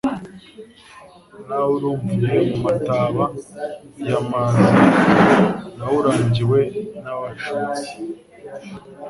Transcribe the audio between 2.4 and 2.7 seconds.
mu